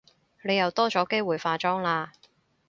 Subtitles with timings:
[0.41, 2.09] 你又多咗機會化妝喇